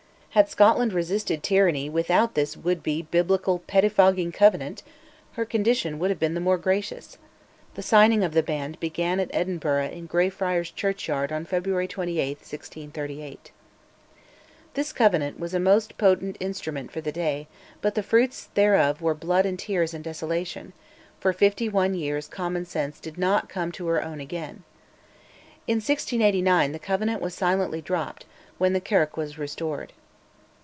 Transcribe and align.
Had 0.33 0.47
Scotland 0.47 0.93
resisted 0.93 1.43
tyranny 1.43 1.89
without 1.89 2.35
this 2.35 2.55
would 2.55 2.81
be 2.81 3.01
biblical 3.01 3.59
pettifogging 3.67 4.31
Covenant, 4.33 4.81
her 5.33 5.43
condition 5.43 5.99
would 5.99 6.09
have 6.09 6.19
been 6.21 6.35
the 6.35 6.39
more 6.39 6.57
gracious. 6.57 7.17
The 7.75 7.81
signing 7.83 8.23
of 8.23 8.31
the 8.33 8.41
band 8.41 8.79
began 8.79 9.19
at 9.19 9.29
Edinburgh 9.33 9.89
in 9.89 10.05
Greyfriars' 10.05 10.71
Churchyard 10.71 11.33
on 11.33 11.43
February 11.43 11.85
28, 11.85 12.25
1638. 12.37 13.51
This 14.73 14.93
Covenant 14.93 15.37
was 15.37 15.53
a 15.53 15.59
most 15.59 15.97
potent 15.97 16.37
instrument 16.39 16.93
for 16.93 17.01
the 17.01 17.11
day, 17.11 17.49
but 17.81 17.95
the 17.95 18.01
fruits 18.01 18.47
thereof 18.53 19.01
were 19.01 19.13
blood 19.13 19.45
and 19.45 19.59
tears 19.59 19.93
and 19.93 20.01
desolation: 20.01 20.71
for 21.19 21.33
fifty 21.33 21.67
one 21.67 21.93
years 21.93 22.29
common 22.29 22.63
sense 22.63 23.01
did 23.01 23.17
not 23.17 23.49
come 23.49 23.69
to 23.73 23.87
her 23.87 24.01
own 24.01 24.21
again. 24.21 24.63
In 25.67 25.79
1689 25.81 26.71
the 26.71 26.79
Covenant 26.79 27.21
was 27.21 27.33
silently 27.35 27.81
dropped, 27.81 28.25
when 28.57 28.71
the 28.71 28.79
Kirk 28.79 29.17
was 29.17 29.37
restored. 29.37 29.91